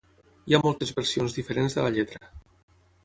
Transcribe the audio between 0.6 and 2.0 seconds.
moltes versions diferents de la